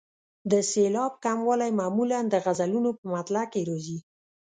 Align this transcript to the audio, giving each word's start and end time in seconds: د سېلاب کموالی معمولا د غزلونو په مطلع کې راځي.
د 0.51 0.53
سېلاب 0.71 1.13
کموالی 1.23 1.71
معمولا 1.79 2.19
د 2.27 2.33
غزلونو 2.45 2.89
په 2.99 3.05
مطلع 3.13 3.43
کې 3.51 3.61
راځي. 3.69 3.99